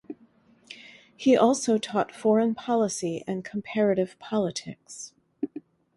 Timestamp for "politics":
4.17-5.13